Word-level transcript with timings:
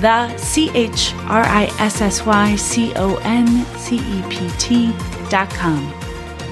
the 0.00 0.36
C 0.36 0.70
H 0.74 1.12
R 1.28 1.42
I 1.42 1.64
S 1.78 2.00
S 2.00 2.24
Y 2.24 2.56
C 2.56 2.92
O 2.96 3.16
N 3.22 3.64
C 3.76 3.96
E 3.96 4.22
P 4.30 4.48
T 4.58 4.92
dot 5.28 5.50
com. 5.50 5.92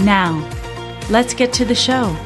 Now, 0.01 0.47
let's 1.11 1.35
get 1.35 1.53
to 1.55 1.65
the 1.65 1.75
show. 1.75 2.17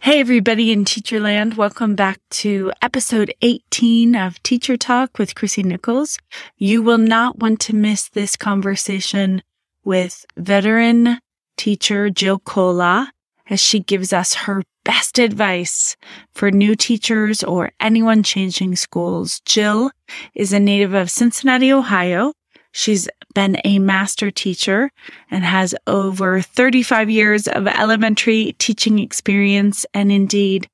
Hey, 0.00 0.20
everybody 0.20 0.70
in 0.70 0.84
Teacherland. 0.84 1.56
Welcome 1.56 1.94
back 1.96 2.20
to 2.42 2.70
episode 2.82 3.32
18 3.40 4.14
of 4.14 4.40
Teacher 4.42 4.76
Talk 4.76 5.18
with 5.18 5.34
Chrissy 5.34 5.62
Nichols. 5.62 6.18
You 6.56 6.82
will 6.82 6.98
not 6.98 7.38
want 7.38 7.58
to 7.60 7.74
miss 7.74 8.10
this 8.10 8.36
conversation 8.36 9.42
with 9.84 10.24
veteran 10.36 11.18
teacher 11.56 12.10
Jill 12.10 12.38
Colaw 12.40 13.06
as 13.48 13.60
she 13.60 13.80
gives 13.80 14.12
us 14.12 14.34
her 14.34 14.62
best 14.84 15.18
advice 15.18 15.96
for 16.34 16.50
new 16.50 16.74
teachers 16.74 17.42
or 17.42 17.72
anyone 17.80 18.22
changing 18.22 18.76
schools. 18.76 19.40
Jill 19.44 19.90
is 20.34 20.52
a 20.52 20.60
native 20.60 20.94
of 20.94 21.10
Cincinnati, 21.10 21.72
Ohio. 21.72 22.32
She's 22.72 23.08
been 23.34 23.58
a 23.64 23.78
master 23.78 24.30
teacher 24.30 24.90
and 25.30 25.44
has 25.44 25.74
over 25.86 26.40
35 26.40 27.08
years 27.08 27.46
of 27.48 27.66
elementary 27.66 28.54
teaching 28.58 28.98
experience. 28.98 29.86
And 29.94 30.10
indeed, 30.10 30.66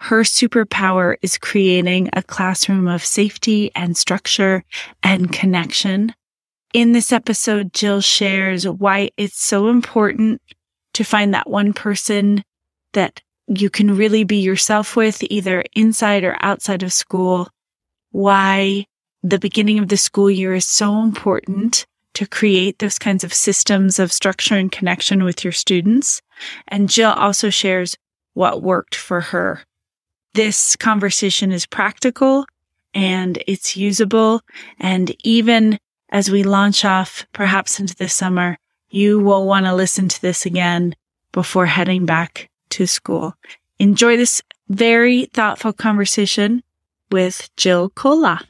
her 0.00 0.22
superpower 0.22 1.16
is 1.22 1.36
creating 1.38 2.10
a 2.12 2.22
classroom 2.22 2.86
of 2.86 3.04
safety 3.04 3.72
and 3.74 3.96
structure 3.96 4.64
and 5.02 5.32
connection. 5.32 6.14
In 6.74 6.92
this 6.92 7.12
episode, 7.12 7.72
Jill 7.72 8.02
shares 8.02 8.68
why 8.68 9.10
it's 9.16 9.42
so 9.42 9.68
important 9.68 10.42
to 10.92 11.04
find 11.04 11.32
that 11.32 11.48
one 11.48 11.72
person 11.72 12.42
that 12.92 13.22
you 13.46 13.70
can 13.70 13.96
really 13.96 14.24
be 14.24 14.36
yourself 14.36 14.94
with, 14.94 15.22
either 15.30 15.64
inside 15.74 16.24
or 16.24 16.36
outside 16.40 16.82
of 16.82 16.92
school, 16.92 17.48
why 18.10 18.84
the 19.22 19.38
beginning 19.38 19.78
of 19.78 19.88
the 19.88 19.96
school 19.96 20.30
year 20.30 20.54
is 20.54 20.66
so 20.66 21.02
important 21.02 21.86
to 22.14 22.26
create 22.26 22.78
those 22.78 22.98
kinds 22.98 23.24
of 23.24 23.32
systems 23.32 23.98
of 23.98 24.12
structure 24.12 24.56
and 24.56 24.70
connection 24.70 25.24
with 25.24 25.44
your 25.44 25.52
students. 25.52 26.20
And 26.66 26.90
Jill 26.90 27.12
also 27.12 27.48
shares 27.48 27.96
what 28.34 28.62
worked 28.62 28.94
for 28.94 29.20
her. 29.20 29.62
This 30.34 30.76
conversation 30.76 31.50
is 31.50 31.64
practical 31.64 32.44
and 32.92 33.42
it's 33.46 33.76
usable. 33.76 34.42
And 34.78 35.14
even 35.24 35.78
as 36.10 36.30
we 36.30 36.42
launch 36.42 36.84
off 36.84 37.26
perhaps 37.32 37.78
into 37.78 37.94
the 37.94 38.08
summer, 38.08 38.58
you 38.90 39.20
will 39.20 39.46
want 39.46 39.66
to 39.66 39.74
listen 39.74 40.08
to 40.08 40.22
this 40.22 40.46
again 40.46 40.94
before 41.32 41.66
heading 41.66 42.06
back 42.06 42.48
to 42.70 42.86
school. 42.86 43.34
Enjoy 43.78 44.16
this 44.16 44.42
very 44.68 45.26
thoughtful 45.26 45.72
conversation 45.72 46.62
with 47.10 47.50
Jill 47.56 47.90
Colaw. 47.90 48.42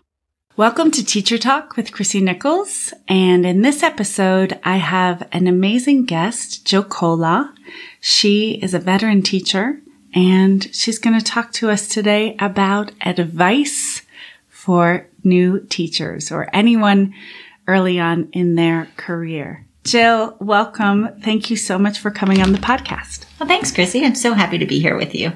Welcome 0.57 0.91
to 0.93 1.05
Teacher 1.05 1.39
Talk 1.39 1.77
with 1.77 1.93
Chrissy 1.93 2.21
Nichols. 2.21 2.93
And 3.07 3.47
in 3.47 3.63
this 3.63 3.83
episode, 3.83 4.59
I 4.65 4.77
have 4.77 5.29
an 5.33 5.47
amazing 5.47 6.05
guest, 6.05 6.65
Jill 6.65 6.85
Colaw. 6.85 7.53
She 8.01 8.55
is 8.63 8.75
a 8.75 8.81
veteran 8.81 9.23
teacher 9.23 9.81
and 10.15 10.73
she's 10.75 10.99
going 10.99 11.19
to 11.19 11.25
talk 11.25 11.53
to 11.53 11.71
us 11.71 11.87
today 11.87 12.37
about 12.41 12.93
advice 13.03 14.03
for 14.49 15.07
new 15.23 15.61
teachers 15.61 16.33
or 16.33 16.49
anyone 16.53 17.15
early 17.69 18.01
on 18.01 18.29
in 18.33 18.57
their 18.57 18.89
career. 18.97 19.65
Jill, 19.85 20.37
welcome. 20.41 21.21
Thank 21.23 21.51
you 21.51 21.57
so 21.57 21.79
much 21.79 21.99
for 21.99 22.11
coming 22.11 22.43
on 22.43 22.53
the 22.53 22.59
podcast. 22.59 23.27
Well, 23.39 23.49
thanks, 23.49 23.71
Chrissy. 23.71 24.05
I'm 24.05 24.15
so 24.15 24.35
happy 24.35 24.59
to 24.59 24.67
be 24.67 24.81
here 24.81 24.97
with 24.97 25.15
you. 25.15 25.33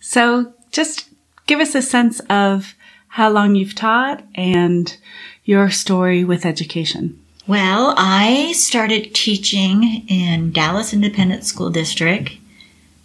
So 0.00 0.54
just 0.72 1.08
give 1.46 1.60
us 1.60 1.74
a 1.74 1.82
sense 1.82 2.20
of 2.30 2.74
how 3.08 3.30
long 3.30 3.54
you've 3.54 3.74
taught 3.74 4.24
and 4.34 4.96
your 5.44 5.70
story 5.70 6.24
with 6.24 6.46
education. 6.46 7.20
Well, 7.46 7.94
I 7.96 8.52
started 8.52 9.14
teaching 9.14 10.04
in 10.08 10.50
Dallas 10.50 10.94
Independent 10.94 11.44
School 11.44 11.70
District 11.70 12.32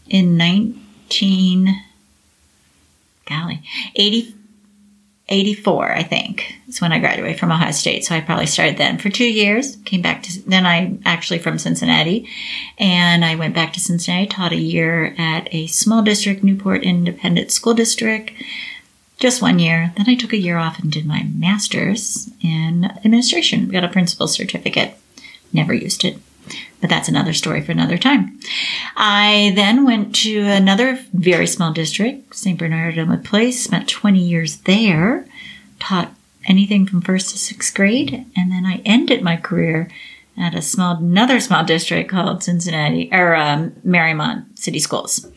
in 0.07 0.37
19 0.37 1.75
golly, 3.27 3.61
80 3.95 4.35
84, 5.29 5.91
I 5.91 6.03
think, 6.03 6.55
is 6.67 6.81
when 6.81 6.91
I 6.91 6.99
graduated 6.99 7.39
from 7.39 7.51
Ohio 7.51 7.71
State. 7.71 8.03
So 8.03 8.15
I 8.15 8.21
probably 8.21 8.47
started 8.47 8.77
then 8.77 8.97
for 8.97 9.09
two 9.09 9.29
years. 9.31 9.75
Came 9.85 10.01
back 10.01 10.23
to, 10.23 10.49
then 10.49 10.65
I'm 10.65 11.01
actually 11.05 11.39
from 11.39 11.59
Cincinnati. 11.59 12.27
And 12.77 13.23
I 13.23 13.35
went 13.35 13.53
back 13.55 13.73
to 13.73 13.79
Cincinnati, 13.79 14.25
taught 14.25 14.51
a 14.51 14.57
year 14.57 15.13
at 15.17 15.47
a 15.53 15.67
small 15.67 16.01
district, 16.01 16.43
Newport 16.43 16.83
Independent 16.83 17.51
School 17.51 17.75
District. 17.75 18.31
Just 19.17 19.41
one 19.41 19.59
year. 19.59 19.93
Then 19.97 20.09
I 20.09 20.15
took 20.15 20.33
a 20.33 20.37
year 20.37 20.57
off 20.57 20.79
and 20.79 20.91
did 20.91 21.05
my 21.05 21.23
master's 21.23 22.29
in 22.41 22.85
administration. 23.05 23.69
Got 23.69 23.83
a 23.83 23.89
principal 23.89 24.27
certificate. 24.27 24.97
Never 25.53 25.73
used 25.73 26.03
it. 26.05 26.17
But 26.81 26.89
that's 26.89 27.09
another 27.09 27.33
story 27.33 27.61
for 27.61 27.73
another 27.73 27.97
time. 27.97 28.39
I 28.95 29.51
then 29.55 29.85
went 29.85 30.15
to 30.17 30.39
another 30.41 30.99
very 31.13 31.45
small 31.45 31.73
district, 31.73 32.35
St. 32.35 32.57
Bernard 32.57 32.95
Bernardino 32.95 33.21
Place, 33.23 33.61
spent 33.63 33.89
20 33.89 34.19
years 34.19 34.57
there, 34.57 35.27
taught 35.79 36.13
anything 36.45 36.85
from 36.85 37.01
first 37.01 37.31
to 37.31 37.37
sixth 37.37 37.73
grade, 37.73 38.25
and 38.35 38.51
then 38.51 38.65
I 38.65 38.81
ended 38.85 39.21
my 39.21 39.35
career 39.35 39.89
at 40.37 40.55
a 40.55 40.61
small, 40.61 40.95
another 40.95 41.39
small 41.39 41.65
district 41.65 42.09
called 42.09 42.43
Cincinnati 42.43 43.09
or 43.11 43.35
um, 43.35 43.71
Mariemont 43.85 44.57
City 44.57 44.79
Schools, 44.79 45.27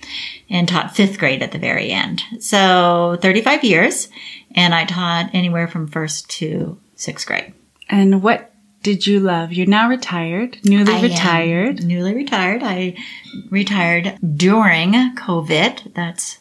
and 0.49 0.69
taught 0.69 0.95
fifth 0.95 1.19
grade 1.19 1.43
at 1.43 1.51
the 1.51 1.59
very 1.59 1.91
end. 1.91 2.23
So 2.39 3.19
35 3.21 3.65
years, 3.65 4.09
and 4.55 4.75
I 4.75 4.85
taught 4.85 5.31
anywhere 5.33 5.67
from 5.67 5.89
first 5.89 6.31
to 6.39 6.79
sixth 6.95 7.27
grade. 7.27 7.53
And 7.89 8.23
what 8.23 8.52
did 8.83 9.07
you 9.07 9.21
love? 9.21 9.53
You're 9.53 9.67
now 9.67 9.89
retired, 9.89 10.59
newly 10.65 10.93
I 10.93 11.03
retired. 11.03 11.85
Newly 11.85 12.15
retired. 12.15 12.63
I 12.63 12.97
retired 13.51 14.19
during 14.37 14.93
COVID. 15.15 15.95
That 15.95 16.39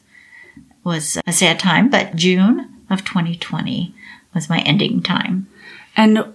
was 0.83 1.17
a 1.27 1.31
sad 1.31 1.59
time, 1.59 1.89
but 1.89 2.15
June 2.15 2.83
of 2.89 3.05
2020 3.05 3.93
was 4.33 4.49
my 4.49 4.59
ending 4.59 5.03
time. 5.03 5.47
And 5.95 6.33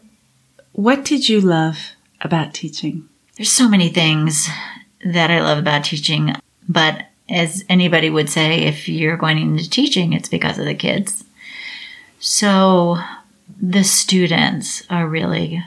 what 0.73 1.05
did 1.05 1.29
you 1.29 1.41
love 1.41 1.79
about 2.21 2.55
teaching? 2.55 3.09
There's 3.37 3.53
so 3.53 3.69
many 3.69 3.89
things 3.89 4.49
that 5.05 5.31
I 5.31 5.41
love 5.41 5.59
about 5.59 5.85
teaching, 5.85 6.35
but 6.69 7.07
as 7.29 7.65
anybody 7.69 8.09
would 8.09 8.31
say, 8.31 8.61
if 8.63 8.89
you're 8.89 9.17
going 9.17 9.39
into 9.39 9.69
teaching, 9.69 10.13
it's 10.13 10.29
because 10.29 10.59
of 10.59 10.65
the 10.65 10.75
kids. 10.75 11.25
So 12.21 12.99
the 13.61 13.83
students 13.83 14.85
are 14.89 15.09
really 15.09 15.63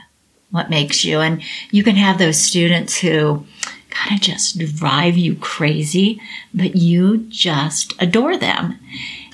what 0.50 0.70
makes 0.70 1.04
you. 1.04 1.20
And 1.20 1.42
you 1.70 1.82
can 1.82 1.96
have 1.96 2.18
those 2.18 2.40
students 2.40 2.98
who 2.98 3.46
kind 3.90 4.14
of 4.14 4.20
just 4.20 4.58
drive 4.76 5.16
you 5.16 5.34
crazy, 5.34 6.20
but 6.54 6.76
you 6.76 7.18
just 7.28 7.94
adore 8.00 8.36
them. 8.36 8.78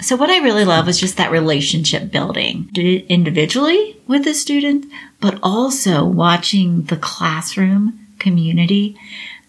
So 0.01 0.17
what 0.17 0.31
I 0.31 0.39
really 0.39 0.65
love 0.65 0.89
is 0.89 0.99
just 0.99 1.17
that 1.19 1.31
relationship 1.31 2.11
building 2.11 2.71
individually 2.75 4.01
with 4.07 4.25
the 4.25 4.35
student, 4.35 4.87
but 5.21 5.39
also 5.43 6.05
watching 6.05 6.85
the 6.85 6.97
classroom 6.97 8.07
community 8.19 8.99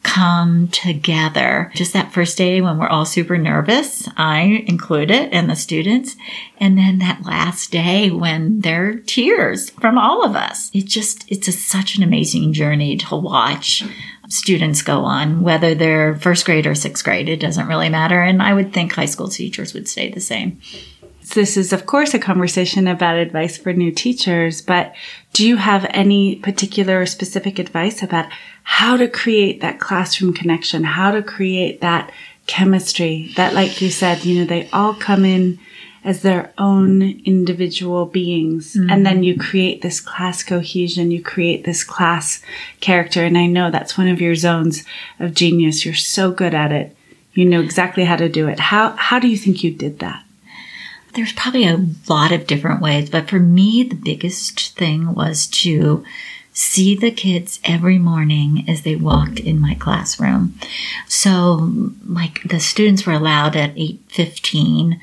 come 0.07 0.69
together. 0.69 1.69
Just 1.75 1.91
that 1.91 2.13
first 2.13 2.37
day 2.37 2.61
when 2.61 2.77
we're 2.77 2.87
all 2.87 3.05
super 3.05 3.37
nervous, 3.37 4.07
I 4.15 4.63
include 4.65 5.11
it 5.11 5.33
and 5.33 5.49
the 5.49 5.55
students. 5.55 6.15
And 6.59 6.77
then 6.77 6.99
that 6.99 7.25
last 7.25 7.71
day 7.71 8.09
when 8.09 8.61
there 8.61 8.87
are 8.87 8.95
tears 8.95 9.69
from 9.71 9.97
all 9.97 10.23
of 10.23 10.35
us. 10.35 10.71
It 10.73 10.85
just, 10.85 11.29
it's 11.29 11.49
a, 11.49 11.51
such 11.51 11.97
an 11.97 12.03
amazing 12.03 12.53
journey 12.53 12.95
to 12.97 13.15
watch 13.17 13.83
students 14.29 14.81
go 14.81 15.01
on, 15.01 15.41
whether 15.41 15.75
they're 15.75 16.15
first 16.15 16.45
grade 16.45 16.65
or 16.65 16.73
sixth 16.73 17.03
grade. 17.03 17.27
It 17.27 17.41
doesn't 17.41 17.67
really 17.67 17.89
matter. 17.89 18.21
And 18.21 18.41
I 18.41 18.53
would 18.53 18.73
think 18.73 18.93
high 18.93 19.05
school 19.05 19.27
teachers 19.27 19.73
would 19.73 19.89
say 19.89 20.09
the 20.09 20.21
same. 20.21 20.61
This 21.33 21.57
is, 21.57 21.73
of 21.73 21.85
course, 21.85 22.13
a 22.13 22.19
conversation 22.19 22.87
about 22.87 23.17
advice 23.17 23.57
for 23.57 23.73
new 23.73 23.91
teachers, 23.91 24.61
but 24.61 24.93
do 25.33 25.47
you 25.47 25.57
have 25.57 25.85
any 25.89 26.35
particular 26.35 27.01
or 27.01 27.05
specific 27.05 27.59
advice 27.59 28.03
about 28.03 28.29
how 28.63 28.97
to 28.97 29.07
create 29.07 29.61
that 29.61 29.79
classroom 29.79 30.33
connection, 30.33 30.83
how 30.83 31.11
to 31.11 31.23
create 31.23 31.81
that 31.81 32.11
chemistry 32.45 33.31
that, 33.35 33.53
like 33.53 33.81
you 33.81 33.89
said, 33.89 34.25
you 34.25 34.39
know, 34.39 34.45
they 34.45 34.69
all 34.71 34.93
come 34.93 35.25
in 35.25 35.59
as 36.03 36.21
their 36.21 36.53
own 36.57 37.01
individual 37.25 38.05
beings. 38.05 38.73
Mm-hmm. 38.73 38.89
And 38.89 39.05
then 39.05 39.23
you 39.23 39.37
create 39.37 39.81
this 39.81 39.99
class 39.99 40.41
cohesion, 40.43 41.11
you 41.11 41.21
create 41.21 41.65
this 41.65 41.83
class 41.83 42.41
character. 42.79 43.25
And 43.25 43.37
I 43.37 43.45
know 43.45 43.69
that's 43.69 43.97
one 43.97 44.07
of 44.07 44.21
your 44.21 44.35
zones 44.35 44.85
of 45.19 45.33
genius. 45.33 45.83
You're 45.83 45.93
so 45.93 46.31
good 46.31 46.53
at 46.53 46.71
it. 46.71 46.95
You 47.33 47.45
know 47.45 47.59
exactly 47.59 48.05
how 48.05 48.15
to 48.15 48.29
do 48.29 48.47
it. 48.47 48.59
How, 48.59 48.91
how 48.91 49.19
do 49.19 49.27
you 49.27 49.37
think 49.37 49.63
you 49.63 49.71
did 49.71 49.99
that? 49.99 50.23
There's 51.17 51.33
probably 51.33 51.65
a 51.65 51.83
lot 52.07 52.31
of 52.31 52.45
different 52.45 52.79
ways, 52.79 53.09
but 53.09 53.27
for 53.27 53.39
me, 53.39 53.81
the 53.81 53.95
biggest 53.95 54.77
thing 54.77 55.15
was 55.15 55.47
to 55.47 56.05
see 56.53 56.95
the 56.95 57.09
kids 57.09 57.59
every 57.63 57.97
morning 57.97 58.63
as 58.67 58.83
they 58.83 58.95
walked 58.95 59.39
in 59.39 59.59
my 59.59 59.73
classroom. 59.73 60.53
So, 61.07 61.71
like 62.07 62.43
the 62.43 62.59
students 62.59 63.07
were 63.07 63.13
allowed 63.13 63.55
at 63.55 63.75
8:15 63.75 64.99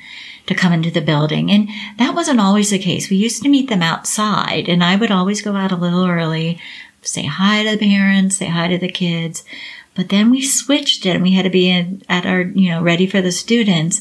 to 0.47 0.55
come 0.55 0.73
into 0.73 0.93
the 0.93 1.01
building. 1.01 1.51
And 1.51 1.69
that 1.99 2.15
wasn't 2.15 2.41
always 2.41 2.71
the 2.71 2.79
case. 2.79 3.11
We 3.11 3.17
used 3.17 3.43
to 3.43 3.49
meet 3.49 3.69
them 3.69 3.83
outside 3.83 4.69
and 4.69 4.85
I 4.85 4.95
would 4.95 5.11
always 5.11 5.43
go 5.43 5.57
out 5.57 5.73
a 5.73 5.77
little 5.77 6.07
early, 6.07 6.61
say 7.03 7.25
hi 7.25 7.65
to 7.65 7.77
the 7.77 7.89
parents, 7.89 8.37
say 8.37 8.47
hi 8.47 8.69
to 8.69 8.79
the 8.79 8.89
kids. 8.89 9.43
But 9.95 10.09
then 10.09 10.31
we 10.31 10.43
switched 10.43 11.07
it 11.07 11.11
and 11.11 11.23
we 11.23 11.35
had 11.35 11.45
to 11.45 11.51
be 11.51 11.71
in, 11.71 12.03
at 12.09 12.27
our, 12.27 12.43
you 12.43 12.71
know, 12.71 12.83
ready 12.83 13.07
for 13.07 13.23
the 13.23 13.31
students. 13.31 14.01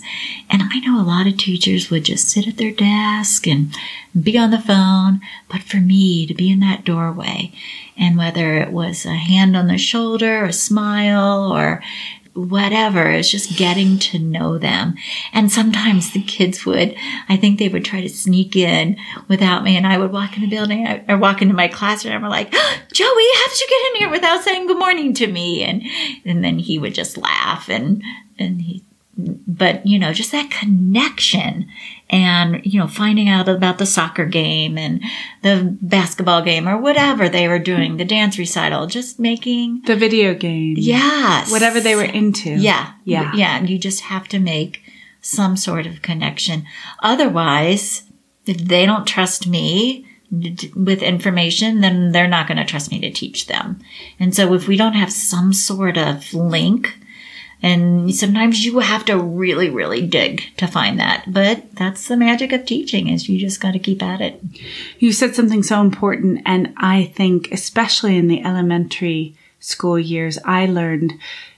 And 0.50 0.64
I 0.64 0.80
know 0.80 1.00
a 1.00 1.06
lot 1.06 1.28
of 1.28 1.38
teachers 1.38 1.90
would 1.90 2.06
just 2.06 2.30
sit 2.30 2.48
at 2.48 2.58
their 2.58 2.72
desk 2.72 3.46
and 3.48 3.76
be 4.20 4.38
on 4.38 4.52
the 4.52 4.60
phone. 4.60 5.22
But 5.50 5.62
for 5.62 5.78
me 5.78 6.26
to 6.26 6.34
be 6.34 6.52
in 6.52 6.60
that 6.62 6.84
doorway 6.84 7.52
and 7.96 8.18
whether 8.18 8.58
it 8.58 8.72
was 8.72 9.06
a 9.06 9.14
hand 9.14 9.56
on 9.56 9.68
the 9.68 9.78
shoulder, 9.78 10.46
a 10.46 10.54
smile, 10.54 11.52
or 11.54 11.84
whatever. 12.34 13.10
It's 13.12 13.30
just 13.30 13.58
getting 13.58 14.00
to 14.00 14.20
know 14.20 14.58
them. 14.58 14.96
And 15.32 15.52
sometimes 15.52 16.12
the 16.12 16.22
kids 16.22 16.66
would, 16.66 16.96
I 17.30 17.38
think 17.38 17.60
they 17.60 17.70
would 17.70 17.86
try 17.86 18.02
to 18.02 18.10
sneak 18.10 18.56
in 18.56 18.98
without 19.28 19.64
me 19.64 19.78
and 19.78 19.86
I 19.86 19.98
would 19.98 20.12
walk 20.12 20.36
in 20.36 20.42
the 20.42 20.50
building 20.50 20.88
or 21.08 21.18
walk 21.18 21.42
into 21.42 21.54
my 21.54 21.68
classroom 21.68 22.16
and 22.16 22.24
we're 22.24 22.30
like, 22.30 22.52
Joey, 22.92 23.28
how 23.36 23.48
did 23.48 23.60
you 23.60 23.68
get 23.70 23.92
in 23.92 24.00
here 24.00 24.10
without 24.10 24.44
saying 24.44 24.68
good 24.68 24.80
morning 24.80 25.14
to 25.16 25.28
me? 25.28 25.64
And, 25.64 25.84
and 26.26 26.44
then 26.44 26.60
he 26.60 26.80
would 26.80 26.96
just 26.96 27.18
laugh 27.18 27.70
and, 27.70 28.04
and 28.40 28.62
he, 28.62 28.84
but 29.16 29.86
you 29.86 30.00
know, 30.00 30.14
just 30.14 30.32
that 30.32 30.50
connection 30.50 31.68
and, 32.10 32.66
you 32.66 32.80
know, 32.80 32.88
finding 32.88 33.30
out 33.30 33.48
about 33.48 33.78
the 33.78 33.86
soccer 33.86 34.26
game 34.26 34.78
and 34.78 35.02
the 35.42 35.78
basketball 35.82 36.42
game 36.42 36.68
or 36.68 36.78
whatever 36.78 37.30
they 37.30 37.48
were 37.48 37.60
doing, 37.60 37.98
the 37.98 38.06
dance 38.06 38.38
recital, 38.38 38.88
just 38.88 39.20
making 39.20 39.82
the 39.86 39.96
video 39.96 40.34
game. 40.34 40.76
Yes. 40.78 41.52
Whatever 41.52 41.80
they 41.80 41.96
were 41.96 42.04
into. 42.04 42.52
Yeah. 42.52 42.94
Yeah. 43.04 43.32
Yeah. 43.36 43.58
And 43.58 43.70
you 43.70 43.78
just 43.78 44.02
have 44.02 44.28
to 44.30 44.40
make 44.40 44.82
some 45.22 45.58
sort 45.58 45.86
of 45.86 46.02
connection. 46.02 46.66
Otherwise, 47.00 48.04
if 48.46 48.58
they 48.58 48.86
don't 48.86 49.08
trust 49.08 49.48
me, 49.48 50.08
with 50.76 51.04
information, 51.04 51.82
then 51.82 52.12
they're 52.12 52.28
not 52.28 52.48
going 52.48 52.58
to 52.58 52.66
trust 52.66 52.90
me 52.90 53.00
to 53.00 53.12
teach 53.12 53.46
them. 53.46 53.80
And 54.20 54.34
so 54.34 54.56
if 54.56 54.68
we 54.68 54.78
don't 54.78 54.94
have 54.94 55.12
some 55.12 55.54
sort 55.54 55.96
of 55.96 56.34
link 56.34 56.98
and 57.64 58.14
sometimes 58.14 58.66
you 58.66 58.80
have 58.80 59.06
to 59.06 59.18
really, 59.18 59.70
really 59.70 60.06
dig 60.06 60.44
to 60.58 60.68
find 60.68 61.00
that. 61.00 61.24
But 61.26 61.74
that's 61.76 62.10
the 62.10 62.18
magic 62.18 62.52
of 62.52 62.66
teaching 62.66 63.08
is 63.08 63.30
you 63.30 63.40
just 63.40 63.62
got 63.62 63.72
to 63.72 63.80
keep 63.80 64.04
at 64.04 64.20
it. 64.20 64.44
You 65.00 65.14
said 65.14 65.34
something 65.34 65.64
so 65.64 65.80
important. 65.80 66.42
And 66.46 66.74
I 66.76 67.06
think, 67.16 67.54
especially 67.54 68.18
in 68.18 68.28
the 68.28 68.44
elementary 68.44 69.38
school 69.62 69.98
years, 69.98 70.38
I 70.44 70.66
learned 70.66 71.14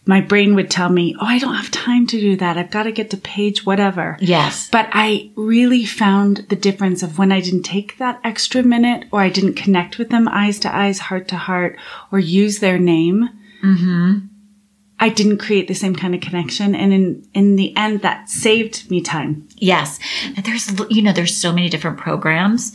my 0.06 0.22
brain 0.22 0.54
would 0.54 0.70
tell 0.70 0.90
me, 0.90 1.16
Oh, 1.20 1.26
I 1.26 1.40
don't 1.40 1.56
have 1.56 1.72
time 1.72 2.06
to 2.06 2.20
do 2.20 2.36
that. 2.36 2.56
I've 2.56 2.70
got 2.70 2.84
to 2.84 2.92
get 2.92 3.10
to 3.10 3.18
page 3.18 3.66
whatever. 3.66 4.16
Yes. 4.22 4.70
But 4.70 4.90
I 4.92 5.32
really 5.36 5.86
found 5.86 6.46
the 6.50 6.56
difference 6.56 7.02
of 7.02 7.18
when 7.18 7.32
I 7.32 7.42
didn't 7.42 7.64
take 7.64 7.98
that 7.98 8.20
extra 8.24 8.62
minute 8.62 9.08
or 9.12 9.22
I 9.22 9.30
didn't 9.30 9.56
connect 9.56 9.98
with 9.98 10.12
them 10.12 10.28
eyes 10.28 10.60
to 10.60 10.76
eyes, 10.76 11.00
heart 11.00 11.28
to 11.30 11.36
heart, 11.38 11.78
or 12.12 12.20
use 12.20 12.60
their 12.60 12.78
name. 12.78 13.28
Mm-hmm 13.64 14.28
I 15.00 15.10
didn't 15.10 15.40
create 15.40 15.68
the 15.68 15.74
same 15.74 15.96
kind 15.96 16.16
of 16.16 16.22
connection. 16.22 16.74
And 16.74 16.94
in, 16.94 17.28
in 17.34 17.56
the 17.58 17.76
end, 17.76 18.02
that 18.02 18.30
saved 18.30 18.90
me 18.90 19.02
time. 19.02 19.48
Yes. 19.58 20.00
There's, 20.42 20.72
you 20.90 21.02
know, 21.02 21.12
there's 21.12 21.36
so 21.36 21.52
many 21.52 21.68
different 21.68 21.98
programs 21.98 22.72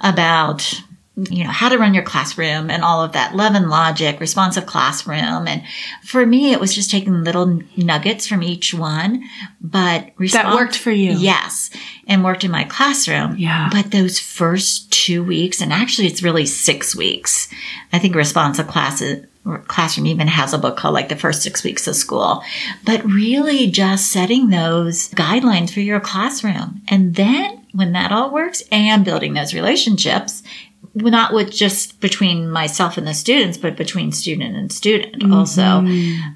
about, 0.00 0.82
you 1.16 1.44
know, 1.44 1.50
how 1.50 1.68
to 1.68 1.78
run 1.78 1.94
your 1.94 2.04
classroom 2.04 2.70
and 2.70 2.84
all 2.84 3.02
of 3.02 3.12
that. 3.12 3.34
Love 3.34 3.54
and 3.54 3.70
logic, 3.70 4.20
responsive 4.20 4.66
classroom. 4.66 5.48
And 5.48 5.64
for 6.02 6.24
me, 6.24 6.52
it 6.52 6.60
was 6.60 6.74
just 6.74 6.90
taking 6.90 7.24
little 7.24 7.60
nuggets 7.76 8.26
from 8.26 8.42
each 8.42 8.72
one, 8.72 9.24
but 9.60 10.12
that 10.18 10.54
worked 10.54 10.76
for 10.76 10.92
you. 10.92 11.12
Yes. 11.12 11.70
And 12.06 12.22
worked 12.22 12.44
in 12.44 12.50
my 12.50 12.64
classroom. 12.64 13.36
Yeah. 13.36 13.68
But 13.72 13.90
those 13.90 14.20
first 14.20 14.92
two 14.92 15.24
weeks, 15.24 15.60
and 15.60 15.72
actually 15.72 16.06
it's 16.06 16.22
really 16.22 16.46
six 16.46 16.94
weeks. 16.94 17.48
I 17.92 17.98
think 17.98 18.14
responsive 18.14 18.68
classes, 18.68 19.26
classroom 19.66 20.06
even 20.06 20.26
has 20.26 20.52
a 20.54 20.58
book 20.58 20.76
called 20.76 20.94
like 20.94 21.08
the 21.08 21.16
first 21.16 21.42
six 21.42 21.62
weeks 21.62 21.86
of 21.86 21.94
school, 21.94 22.42
but 22.84 23.04
really 23.04 23.70
just 23.70 24.10
setting 24.10 24.48
those 24.48 25.10
guidelines 25.10 25.70
for 25.70 25.80
your 25.80 26.00
classroom. 26.00 26.82
And 26.88 27.14
then 27.14 27.66
when 27.72 27.92
that 27.92 28.12
all 28.12 28.32
works 28.32 28.62
and 28.72 29.04
building 29.04 29.34
those 29.34 29.54
relationships, 29.54 30.42
not 30.94 31.32
with 31.32 31.50
just 31.50 32.00
between 32.00 32.50
myself 32.50 32.96
and 32.96 33.06
the 33.06 33.14
students, 33.14 33.58
but 33.58 33.76
between 33.76 34.12
student 34.12 34.56
and 34.56 34.70
student 34.70 35.22
mm-hmm. 35.22 35.34
also. 35.34 35.84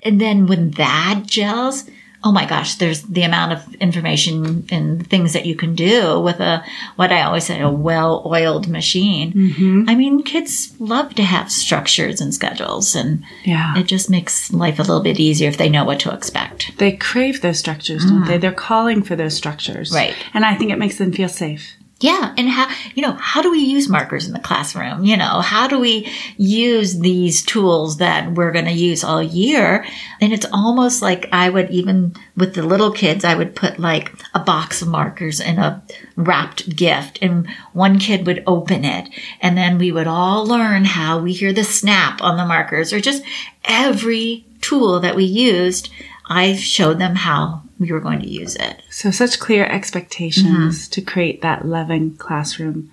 And 0.03 0.21
then 0.21 0.47
when 0.47 0.73
that 0.73 1.23
gels, 1.27 1.89
oh 2.25 2.33
my 2.33 2.45
gosh, 2.47 2.77
there's 2.77 3.03
the 3.03 3.23
amount 3.23 3.53
of 3.53 3.75
information 3.77 4.67
and 4.71 5.09
things 5.09 5.33
that 5.35 5.47
you 5.47 5.55
can 5.55 5.75
do 5.75 6.21
with 6.21 6.41
a, 6.41 6.65
what 6.97 7.13
I 7.13 7.23
always 7.23 7.45
say, 7.45 7.61
a 7.61 7.71
well 7.71 8.23
oiled 8.27 8.69
machine. 8.69 9.33
Mm-hmm. 9.33 9.85
I 9.89 9.95
mean, 9.95 10.23
kids 10.23 10.75
love 10.81 11.15
to 11.15 11.23
have 11.23 11.53
structures 11.53 12.21
and 12.21 12.35
schedules 12.35 12.97
and 12.97 13.25
yeah. 13.45 13.79
it 13.79 13.85
just 13.85 14.11
makes 14.11 14.53
life 14.53 14.79
a 14.79 14.83
little 14.83 15.03
bit 15.03 15.21
easier 15.21 15.49
if 15.49 15.59
they 15.59 15.69
know 15.69 15.85
what 15.85 16.01
to 16.01 16.13
expect. 16.13 16.77
They 16.79 16.93
crave 16.97 17.41
those 17.41 17.59
structures, 17.59 18.05
don't 18.05 18.27
they? 18.27 18.39
Mm. 18.39 18.41
They're 18.41 18.53
calling 18.53 19.03
for 19.03 19.15
those 19.15 19.37
structures. 19.37 19.93
Right. 19.93 20.17
And 20.35 20.45
I 20.45 20.55
think 20.57 20.73
it 20.73 20.79
makes 20.79 20.99
them 20.99 21.13
feel 21.13 21.29
safe. 21.29 21.77
Yeah. 22.01 22.33
And 22.37 22.49
how, 22.49 22.73
you 22.95 23.03
know, 23.03 23.15
how 23.15 23.43
do 23.43 23.51
we 23.51 23.59
use 23.59 23.89
markers 23.89 24.29
in 24.29 24.33
the 24.33 24.39
classroom? 24.39 25.05
You 25.05 25.17
know, 25.17 25.41
how 25.41 25.67
do 25.67 25.81
we 25.81 26.09
use 26.37 27.01
these 27.01 27.43
tools 27.43 27.97
that 27.97 28.35
we're 28.35 28.53
going 28.53 28.67
to 28.67 28.71
use 28.71 29.03
all 29.03 29.21
year? 29.21 29.85
And 30.21 30.33
it's 30.33 30.47
almost 30.53 31.03
like 31.03 31.29
I 31.33 31.49
would 31.49 31.71
even 31.71 32.15
with 32.37 32.55
the 32.55 32.63
little 32.63 32.93
kids, 32.93 33.25
I 33.25 33.35
would 33.35 33.57
put 33.57 33.81
like 33.81 34.13
a 34.33 34.39
box 34.39 34.81
of 34.81 34.87
markers 34.87 35.41
in 35.41 35.59
a 35.59 35.83
wrapped 36.15 36.77
gift 36.77 37.19
and 37.21 37.49
one 37.73 37.99
kid 37.99 38.27
would 38.29 38.45
open 38.47 38.85
it. 38.85 39.09
And 39.41 39.59
then 39.59 39.77
we 39.77 39.91
would 39.91 40.07
all 40.07 40.47
learn 40.47 40.85
how 40.85 41.19
we 41.19 41.33
hear 41.33 41.53
the 41.53 41.65
snap 41.65 42.23
on 42.23 42.37
the 42.37 42.47
markers 42.47 42.93
or 42.93 43.01
just 43.01 43.25
every 43.65 44.47
tool 44.61 45.01
that 45.01 45.17
we 45.17 45.25
used. 45.25 45.91
I 46.29 46.55
showed 46.57 46.99
them 46.99 47.15
how 47.15 47.63
we 47.79 47.91
were 47.91 48.01
going 48.01 48.21
to 48.21 48.29
use 48.29 48.57
it. 48.57 48.83
So 48.91 49.11
such 49.11 49.41
clear 49.41 49.65
expectations 49.65 50.47
mm-hmm. 50.89 50.91
to 50.91 51.01
create 51.01 51.43
that 51.43 51.67
loving 51.67 52.17
classroom. 52.17 52.91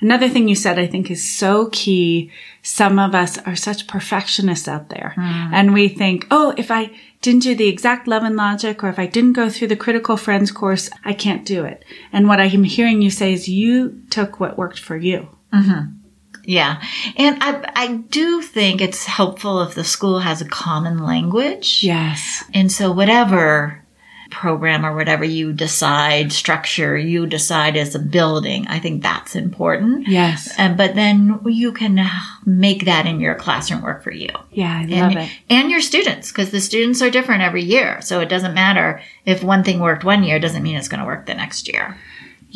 Another 0.00 0.28
thing 0.28 0.48
you 0.48 0.54
said 0.54 0.78
I 0.78 0.86
think 0.86 1.10
is 1.10 1.26
so 1.26 1.70
key. 1.72 2.30
Some 2.62 2.98
of 2.98 3.14
us 3.14 3.38
are 3.38 3.56
such 3.56 3.86
perfectionists 3.86 4.68
out 4.68 4.90
there 4.90 5.14
mm. 5.16 5.50
and 5.52 5.72
we 5.72 5.88
think, 5.88 6.26
oh, 6.30 6.52
if 6.58 6.70
I 6.70 6.90
didn't 7.22 7.42
do 7.42 7.54
the 7.54 7.68
exact 7.68 8.06
love 8.06 8.22
and 8.22 8.36
logic 8.36 8.84
or 8.84 8.88
if 8.88 8.98
I 8.98 9.06
didn't 9.06 9.32
go 9.32 9.48
through 9.48 9.68
the 9.68 9.76
critical 9.76 10.18
friends 10.18 10.52
course, 10.52 10.90
I 11.04 11.14
can't 11.14 11.46
do 11.46 11.64
it. 11.64 11.84
And 12.12 12.28
what 12.28 12.40
I'm 12.40 12.64
hearing 12.64 13.00
you 13.00 13.10
say 13.10 13.32
is 13.32 13.48
you 13.48 14.02
took 14.10 14.40
what 14.40 14.58
worked 14.58 14.78
for 14.78 14.96
you. 14.96 15.28
Mm-hmm. 15.54 16.03
Yeah. 16.46 16.82
And 17.16 17.38
I, 17.40 17.72
I 17.74 17.92
do 17.96 18.42
think 18.42 18.80
it's 18.80 19.04
helpful 19.04 19.62
if 19.62 19.74
the 19.74 19.84
school 19.84 20.20
has 20.20 20.40
a 20.40 20.48
common 20.48 20.98
language. 20.98 21.82
Yes. 21.82 22.44
And 22.52 22.70
so 22.70 22.92
whatever 22.92 23.84
program 24.30 24.84
or 24.84 24.94
whatever 24.94 25.24
you 25.24 25.52
decide 25.52 26.32
structure 26.32 26.96
you 26.96 27.26
decide 27.26 27.76
as 27.76 27.94
a 27.94 27.98
building 27.98 28.66
i 28.68 28.78
think 28.78 29.02
that's 29.02 29.36
important 29.36 30.08
yes 30.08 30.52
and 30.58 30.76
but 30.76 30.94
then 30.94 31.38
you 31.46 31.70
can 31.72 32.00
make 32.44 32.84
that 32.86 33.06
in 33.06 33.20
your 33.20 33.34
classroom 33.34 33.82
work 33.82 34.02
for 34.02 34.10
you 34.10 34.28
yeah 34.50 34.78
i 34.78 34.82
and, 34.82 34.90
love 34.90 35.16
it 35.16 35.30
and 35.48 35.70
your 35.70 35.80
students 35.80 36.32
because 36.32 36.50
the 36.50 36.60
students 36.60 37.00
are 37.00 37.10
different 37.10 37.42
every 37.42 37.62
year 37.62 38.00
so 38.00 38.20
it 38.20 38.28
doesn't 38.28 38.54
matter 38.54 39.00
if 39.24 39.44
one 39.44 39.62
thing 39.62 39.78
worked 39.78 40.04
one 40.04 40.24
year 40.24 40.38
doesn't 40.38 40.62
mean 40.62 40.76
it's 40.76 40.88
going 40.88 41.00
to 41.00 41.06
work 41.06 41.26
the 41.26 41.34
next 41.34 41.68
year 41.68 41.96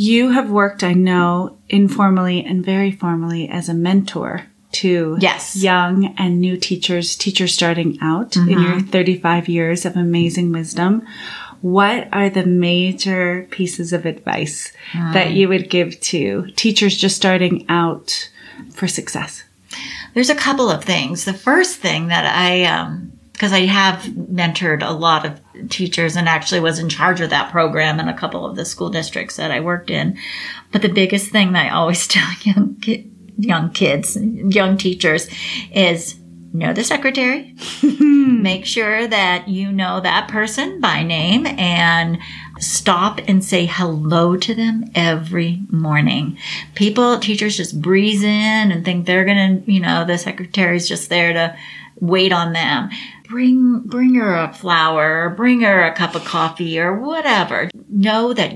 you 0.01 0.31
have 0.31 0.51
worked 0.51 0.85
i 0.85 0.93
know 0.93 1.59
informally 1.69 2.45
and 2.45 2.65
very 2.65 2.91
formally 2.91 3.49
as 3.49 3.69
a 3.69 3.75
mentor 3.75 4.47
to 4.71 5.17
yes. 5.21 5.57
young 5.57 6.15
and 6.19 6.41
new 6.41 6.57
teachers, 6.57 7.17
teachers 7.17 7.55
starting 7.55 7.99
out 8.01 8.33
mm-hmm. 8.33 8.51
in 8.51 8.61
your 8.61 8.81
35 8.81 9.49
years 9.49 9.85
of 9.85 9.97
amazing 9.97 10.53
wisdom. 10.53 11.07
what 11.61 12.09
are 12.13 12.31
the 12.31 12.47
major 12.47 13.49
pieces 13.51 13.93
of 13.93 14.07
advice 14.07 14.73
that 14.95 15.33
you 15.33 15.49
would 15.49 15.69
give 15.69 15.99
to 16.01 16.47
teachers 16.55 16.97
just 16.97 17.17
starting 17.17 17.67
out 17.69 18.31
for 18.71 18.87
success? 18.87 19.43
There's 20.15 20.31
a 20.31 20.37
couple 20.37 20.71
of 20.71 20.85
things. 20.85 21.25
The 21.25 21.35
first 21.35 21.79
thing 21.79 22.09
that 22.09 22.25
I, 22.25 22.63
um, 22.65 23.18
because 23.39 23.53
I 23.53 23.67
have 23.67 24.03
mentored 24.03 24.85
a 24.85 24.91
lot 24.91 25.25
of 25.25 25.41
teachers 25.69 26.17
and 26.17 26.29
actually 26.29 26.59
was 26.59 26.81
in 26.81 26.89
charge 26.89 27.21
of 27.21 27.31
that 27.31 27.53
program 27.53 28.01
in 28.01 28.09
a 28.09 28.19
couple 28.19 28.45
of 28.45 28.57
the 28.57 28.65
school 28.65 28.91
districts 28.91 29.37
that 29.37 29.53
I 29.53 29.61
worked 29.61 29.91
in. 29.91 30.19
But 30.73 30.83
the 30.83 30.89
biggest 30.89 31.31
thing 31.31 31.53
that 31.53 31.67
I 31.67 31.69
always 31.71 32.09
tell 32.09 32.29
young 32.43 32.75
ki- 32.81 33.09
young 33.39 33.71
kids, 33.71 34.17
young 34.21 34.77
teachers, 34.77 35.29
is 35.73 36.19
know 36.53 36.73
the 36.73 36.83
secretary. 36.83 37.55
Make 37.83 38.67
sure 38.67 39.07
that 39.07 39.47
you 39.47 39.71
know 39.71 40.01
that 40.01 40.29
person 40.29 40.81
by 40.81 41.05
name 41.05 41.47
and 41.47 42.19
stop 42.61 43.21
and 43.27 43.45
say 43.45 43.67
hello 43.67 44.37
to 44.37 44.55
them 44.55 44.91
every 44.95 45.61
morning. 45.71 46.39
People, 46.75 47.19
teachers 47.19 47.57
just 47.57 47.81
breeze 47.81 48.23
in 48.23 48.73
and 48.73 48.85
think 48.85 49.07
they're 49.07 49.25
going 49.25 49.65
to, 49.65 49.73
you 49.73 49.81
know, 49.81 50.05
the 50.05 50.19
secretary's 50.19 50.89
just 50.89 51.09
there 51.09 51.33
to 51.33 51.57
wait 52.01 52.33
on 52.33 52.53
them. 52.53 52.91
Bring, 53.29 53.81
bring 53.81 54.15
her 54.15 54.35
a 54.35 54.53
flower, 54.55 55.27
or 55.27 55.31
bring 55.31 55.61
her 55.61 55.85
a 55.85 55.95
cup 55.95 56.15
of 56.15 56.25
coffee 56.25 56.79
or 56.79 56.99
whatever. 56.99 57.69
Know 57.89 58.33
that 58.33 58.55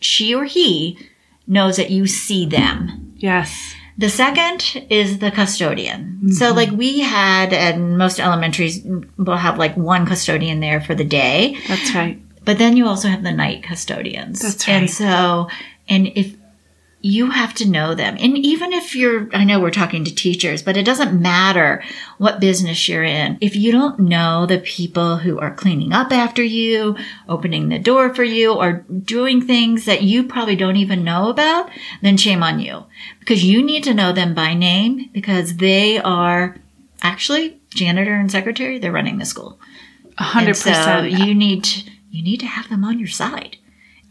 she 0.00 0.34
or 0.34 0.44
he 0.44 0.98
knows 1.46 1.76
that 1.76 1.90
you 1.90 2.06
see 2.06 2.46
them. 2.46 3.14
Yes. 3.16 3.74
The 3.98 4.08
second 4.08 4.86
is 4.90 5.18
the 5.18 5.30
custodian. 5.30 6.32
So 6.32 6.46
mm-hmm. 6.46 6.56
like 6.56 6.70
we 6.70 7.00
had 7.00 7.52
and 7.52 7.98
most 7.98 8.20
elementaries, 8.20 8.80
we'll 9.16 9.36
have 9.36 9.58
like 9.58 9.76
one 9.76 10.06
custodian 10.06 10.60
there 10.60 10.80
for 10.80 10.94
the 10.94 11.04
day. 11.04 11.58
That's 11.68 11.94
right. 11.94 12.20
But 12.44 12.58
then 12.58 12.76
you 12.76 12.86
also 12.86 13.08
have 13.08 13.22
the 13.22 13.32
night 13.32 13.62
custodians. 13.62 14.40
That's 14.40 14.68
And 14.68 14.90
so, 14.90 15.48
and 15.88 16.08
if 16.14 16.36
you 17.04 17.30
have 17.30 17.52
to 17.54 17.68
know 17.68 17.94
them, 17.94 18.16
and 18.20 18.38
even 18.38 18.72
if 18.72 18.94
you're, 18.94 19.28
I 19.34 19.42
know 19.42 19.58
we're 19.60 19.70
talking 19.70 20.04
to 20.04 20.14
teachers, 20.14 20.62
but 20.62 20.76
it 20.76 20.84
doesn't 20.84 21.20
matter 21.20 21.82
what 22.18 22.40
business 22.40 22.88
you're 22.88 23.02
in. 23.02 23.38
If 23.40 23.56
you 23.56 23.72
don't 23.72 23.98
know 23.98 24.46
the 24.46 24.58
people 24.58 25.16
who 25.16 25.38
are 25.40 25.52
cleaning 25.52 25.92
up 25.92 26.12
after 26.12 26.44
you, 26.44 26.96
opening 27.28 27.68
the 27.68 27.80
door 27.80 28.14
for 28.14 28.22
you, 28.22 28.52
or 28.52 28.84
doing 29.04 29.44
things 29.44 29.84
that 29.86 30.02
you 30.02 30.22
probably 30.22 30.54
don't 30.54 30.76
even 30.76 31.02
know 31.02 31.28
about, 31.28 31.70
then 32.02 32.16
shame 32.16 32.42
on 32.42 32.60
you. 32.60 32.84
Because 33.18 33.44
you 33.44 33.64
need 33.64 33.82
to 33.84 33.94
know 33.94 34.12
them 34.12 34.32
by 34.32 34.54
name 34.54 35.10
because 35.12 35.56
they 35.56 35.98
are 35.98 36.56
actually 37.02 37.60
janitor 37.70 38.14
and 38.14 38.30
secretary, 38.30 38.78
they're 38.78 38.92
running 38.92 39.18
the 39.18 39.24
school. 39.24 39.58
A 40.18 40.22
hundred 40.22 40.56
And 40.66 40.76
so 40.76 41.02
you 41.02 41.34
need 41.34 41.64
to, 41.64 41.90
you 42.12 42.22
need 42.22 42.40
to 42.40 42.46
have 42.46 42.68
them 42.68 42.84
on 42.84 42.98
your 42.98 43.08
side. 43.08 43.56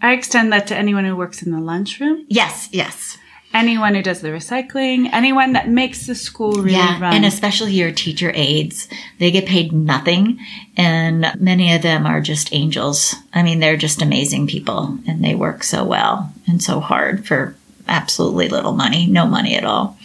I 0.01 0.13
extend 0.13 0.51
that 0.51 0.67
to 0.67 0.75
anyone 0.75 1.05
who 1.05 1.15
works 1.15 1.41
in 1.43 1.51
the 1.51 1.59
lunchroom, 1.59 2.25
Yes, 2.27 2.67
yes. 2.71 3.17
anyone 3.53 3.93
who 3.93 4.01
does 4.01 4.21
the 4.21 4.29
recycling, 4.29 5.07
anyone 5.13 5.53
that 5.53 5.69
makes 5.69 6.07
the 6.07 6.15
school 6.15 6.53
really 6.53 6.71
yeah, 6.73 6.99
run. 6.99 7.13
and 7.13 7.23
especially 7.25 7.73
your 7.73 7.91
teacher 7.91 8.31
aides. 8.33 8.87
They 9.19 9.29
get 9.29 9.45
paid 9.45 9.71
nothing, 9.71 10.39
and 10.75 11.31
many 11.39 11.71
of 11.73 11.83
them 11.83 12.05
are 12.07 12.19
just 12.21 12.51
angels. 12.53 13.13
I 13.33 13.43
mean, 13.43 13.59
they're 13.59 13.77
just 13.77 14.01
amazing 14.01 14.47
people, 14.47 14.97
and 15.07 15.23
they 15.23 15.35
work 15.35 15.63
so 15.63 15.83
well 15.85 16.33
and 16.47 16.63
so 16.63 16.79
hard 16.79 17.25
for 17.27 17.55
absolutely 17.87 18.47
little 18.49 18.73
money, 18.73 19.05
no 19.05 19.25
money 19.27 19.55
at 19.55 19.65
all. 19.65 19.97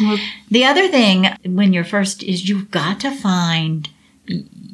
Well- 0.00 0.18
The 0.50 0.64
other 0.64 0.88
thing 0.88 1.28
when 1.44 1.72
you're 1.72 1.84
first 1.84 2.22
is 2.24 2.48
you've 2.48 2.70
got 2.72 2.98
to 3.00 3.10
find 3.14 3.88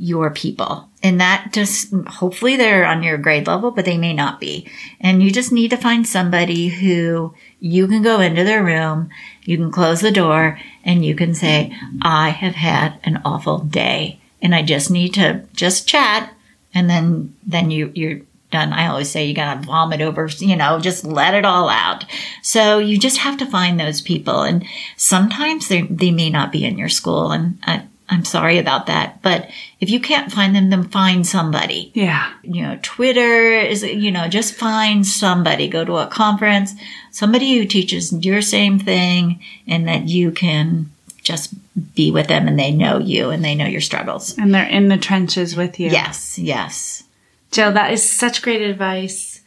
your 0.07 0.31
people. 0.31 0.89
And 1.03 1.21
that 1.21 1.53
just 1.53 1.93
hopefully 2.07 2.57
they're 2.57 2.87
on 2.87 3.03
your 3.03 3.19
grade 3.19 3.49
level, 3.49 3.73
but 3.73 3.85
they 3.85 3.99
may 3.99 4.13
not 4.13 4.39
be. 4.39 4.69
And 5.01 5.21
you 5.21 5.33
just 5.33 5.51
need 5.51 5.71
to 5.71 5.77
find 5.77 6.07
somebody 6.07 6.69
who 6.69 7.35
you 7.59 7.89
can 7.89 8.03
go 8.03 8.21
into 8.21 8.45
their 8.45 8.63
room, 8.63 9.11
you 9.43 9.57
can 9.57 9.73
close 9.73 10.01
the 10.01 10.13
door, 10.13 10.61
and 10.85 11.05
you 11.05 11.17
can 11.17 11.35
say, 11.35 11.77
I 12.03 12.29
have 12.29 12.55
had 12.55 13.01
an 13.03 13.21
awful 13.25 13.59
day. 13.59 14.21
And 14.41 14.55
I 14.55 14.63
just 14.63 14.91
need 14.91 15.15
to 15.15 15.45
just 15.55 15.89
chat. 15.89 16.33
And 16.73 16.89
then, 16.89 17.35
then 17.45 17.73
you, 17.73 17.91
you're 17.95 18.21
done. 18.53 18.73
I 18.73 18.87
always 18.87 19.11
say 19.11 19.27
you 19.27 19.35
gotta 19.35 19.67
vomit 19.67 20.01
over, 20.01 20.29
you 20.39 20.55
know, 20.55 20.79
just 20.79 21.05
let 21.05 21.35
it 21.35 21.45
all 21.45 21.69
out. 21.69 22.05
So 22.43 22.79
you 22.79 22.97
just 22.97 23.19
have 23.19 23.39
to 23.39 23.47
find 23.47 23.81
those 23.81 24.01
people. 24.01 24.43
And 24.43 24.65
sometimes 24.97 25.67
they, 25.67 25.83
they 25.83 26.13
may 26.13 26.31
not 26.31 26.53
be 26.53 26.65
in 26.65 26.79
your 26.79 26.89
school. 26.89 27.33
And 27.33 27.59
I, 27.65 27.87
I'm 28.09 28.25
sorry 28.25 28.59
about 28.59 28.87
that. 28.87 29.21
But 29.23 29.51
if 29.81 29.91
you 29.91 30.01
can't 30.01 30.31
find 30.33 30.55
them, 30.55 30.71
then 30.71 30.85
find 30.85 31.27
somebody. 31.27 31.91
yeah. 31.95 32.33
You 32.43 32.63
know, 32.63 32.79
Twitter 32.83 33.53
is, 33.53 33.83
you 33.83 34.11
know, 34.13 34.29
just 34.29 34.55
find 34.55 35.05
somebody, 35.07 35.69
go 35.69 35.85
to 35.85 35.97
a 35.99 36.07
conference, 36.07 36.73
somebody 37.11 37.59
who 37.59 37.65
teaches 37.67 38.13
your 38.13 38.41
same 38.43 38.79
thing 38.79 39.41
and 39.67 39.89
that 39.89 40.07
you 40.07 40.31
can 40.31 40.91
just 41.23 41.53
be 41.95 42.11
with 42.13 42.29
them 42.29 42.47
and 42.47 42.59
they 42.59 42.71
know 42.71 42.99
you 42.99 43.31
and 43.31 43.45
they 43.45 43.55
know 43.57 43.67
your 43.67 43.81
struggles. 43.81 44.39
And 44.39 44.55
they're 44.55 44.69
in 44.69 44.89
the 44.89 44.97
trenches 44.97 45.57
with 45.57 45.81
you. 45.81 45.91
Yes, 45.91 46.39
yes. 46.39 47.03
Jill, 47.51 47.73
that 47.73 47.93
is 47.93 48.09
such 48.09 48.43
great 48.43 48.63
advice. 48.63 49.41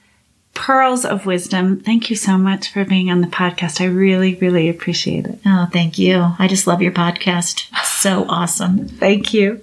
Pearls 0.54 1.06
of 1.06 1.26
wisdom. 1.26 1.80
Thank 1.80 2.10
you 2.10 2.18
so 2.18 2.38
much 2.38 2.74
for 2.74 2.84
being 2.84 3.10
on 3.10 3.22
the 3.22 3.28
podcast. 3.28 3.80
I 3.80 3.86
really, 3.86 4.36
really 4.36 4.68
appreciate 4.68 5.26
it. 5.26 5.40
Oh, 5.46 5.70
thank 5.72 5.98
you. 5.98 6.34
I 6.38 6.48
just 6.50 6.68
love 6.68 6.82
your 6.82 6.92
podcast. 6.92 7.68
It's 8.00 8.04
so 8.04 8.26
awesome. 8.30 8.88
Thank 8.88 9.34
you. 9.34 9.60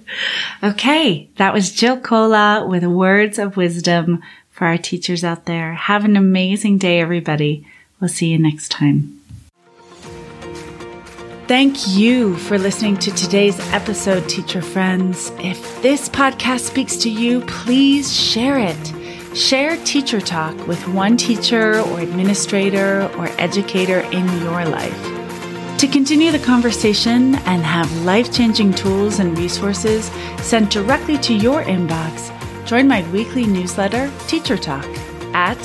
Okay, 0.61 1.27
that 1.37 1.55
was 1.55 1.71
Jill 1.71 1.97
Colaw 1.97 2.67
with 2.69 2.83
words 2.83 3.39
of 3.39 3.57
wisdom 3.57 4.21
for 4.51 4.67
our 4.67 4.77
teachers 4.77 5.23
out 5.23 5.45
there. 5.45 5.73
Have 5.73 6.05
an 6.05 6.15
amazing 6.15 6.77
day, 6.77 6.99
everybody. 6.99 7.65
We'll 7.99 8.09
see 8.09 8.27
you 8.27 8.37
next 8.37 8.69
time. 8.69 9.19
Thank 11.47 11.87
you 11.87 12.35
for 12.37 12.59
listening 12.59 12.97
to 12.97 13.11
today's 13.11 13.59
episode, 13.73 14.29
teacher 14.29 14.61
friends. 14.61 15.31
If 15.39 15.81
this 15.81 16.07
podcast 16.07 16.59
speaks 16.59 16.95
to 16.97 17.09
you, 17.09 17.41
please 17.41 18.15
share 18.15 18.59
it. 18.59 19.35
Share 19.35 19.77
Teacher 19.77 20.21
Talk 20.21 20.67
with 20.67 20.87
one 20.89 21.17
teacher 21.17 21.79
or 21.79 22.01
administrator 22.01 23.09
or 23.17 23.29
educator 23.39 24.01
in 24.11 24.27
your 24.43 24.63
life. 24.63 25.16
To 25.77 25.87
continue 25.87 26.31
the 26.31 26.39
conversation 26.39 27.35
and 27.45 27.61
have 27.61 28.03
life 28.03 28.33
changing 28.33 28.73
tools 28.73 29.19
and 29.19 29.37
resources 29.37 30.05
sent 30.41 30.71
directly 30.71 31.19
to 31.19 31.35
your 31.35 31.63
inbox, 31.65 32.33
join 32.65 32.87
my 32.87 33.07
weekly 33.11 33.45
newsletter, 33.45 34.11
Teacher 34.25 34.57
Talk, 34.57 34.87
at 35.35 35.59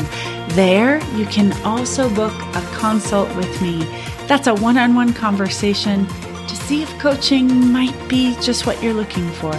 There, 0.50 1.02
you 1.16 1.24
can 1.24 1.54
also 1.64 2.10
book 2.14 2.34
a 2.54 2.60
consult 2.74 3.34
with 3.36 3.62
me. 3.62 3.86
That's 4.26 4.48
a 4.48 4.54
one 4.54 4.76
on 4.76 4.94
one 4.94 5.14
conversation 5.14 6.06
to 6.48 6.56
see 6.56 6.82
if 6.82 6.98
coaching 6.98 7.72
might 7.72 7.96
be 8.08 8.34
just 8.40 8.66
what 8.66 8.82
you're 8.82 8.94
looking 8.94 9.30
for. 9.32 9.52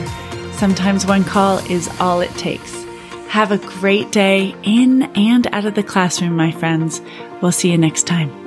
Sometimes 0.53 1.05
one 1.05 1.23
call 1.23 1.59
is 1.69 1.89
all 1.99 2.21
it 2.21 2.31
takes. 2.31 2.83
Have 3.27 3.51
a 3.51 3.57
great 3.57 4.11
day 4.11 4.55
in 4.63 5.03
and 5.15 5.47
out 5.47 5.65
of 5.65 5.75
the 5.75 5.83
classroom, 5.83 6.35
my 6.35 6.51
friends. 6.51 7.01
We'll 7.41 7.51
see 7.51 7.71
you 7.71 7.77
next 7.77 8.03
time. 8.03 8.42